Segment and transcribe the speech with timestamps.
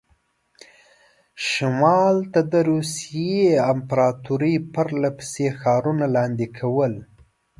[1.49, 6.93] شمال ته د روسیې امپراطوري پرله پسې ښارونه لاندې کول.